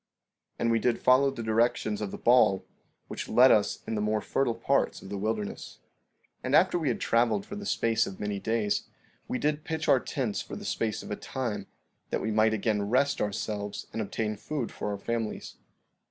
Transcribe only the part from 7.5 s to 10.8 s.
the space of many days, we did pitch our tents for the